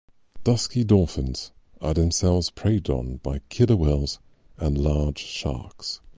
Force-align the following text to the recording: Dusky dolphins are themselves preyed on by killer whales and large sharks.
Dusky 0.43 0.83
dolphins 0.83 1.51
are 1.79 1.93
themselves 1.93 2.49
preyed 2.49 2.89
on 2.89 3.17
by 3.17 3.37
killer 3.49 3.75
whales 3.75 4.17
and 4.57 4.75
large 4.75 5.19
sharks. 5.19 6.01